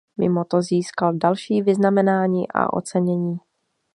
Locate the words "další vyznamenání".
1.17-2.47